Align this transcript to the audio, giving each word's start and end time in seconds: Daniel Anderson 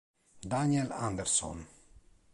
Daniel 0.53 0.89
Anderson 0.97 1.61